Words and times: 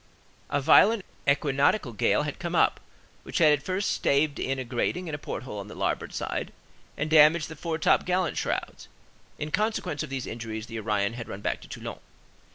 A 0.49 0.59
violent 0.59 1.05
equinoctial 1.29 1.93
gale 1.93 2.23
had 2.23 2.39
come 2.39 2.55
up, 2.55 2.79
which 3.21 3.37
had 3.37 3.61
first 3.61 3.91
staved 3.91 4.39
in 4.39 4.57
a 4.57 4.63
grating 4.63 5.07
and 5.07 5.13
a 5.13 5.19
porthole 5.19 5.59
on 5.59 5.67
the 5.67 5.75
larboard 5.75 6.11
side, 6.11 6.51
and 6.97 7.07
damaged 7.07 7.49
the 7.49 7.55
foretop 7.55 8.03
gallant 8.03 8.35
shrouds; 8.35 8.87
in 9.37 9.51
consequence 9.51 10.01
of 10.01 10.09
these 10.09 10.25
injuries, 10.25 10.65
the 10.65 10.79
Orion 10.79 11.13
had 11.13 11.27
run 11.29 11.41
back 11.41 11.61
to 11.61 11.67
Toulon. 11.67 11.99